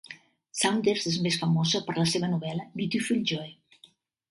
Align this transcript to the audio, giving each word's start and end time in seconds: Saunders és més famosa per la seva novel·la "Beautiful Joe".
Saunders 0.61 1.05
és 1.11 1.17
més 1.25 1.37
famosa 1.43 1.83
per 1.91 1.97
la 1.99 2.07
seva 2.15 2.31
novel·la 2.33 2.67
"Beautiful 2.81 3.23
Joe". 3.35 3.89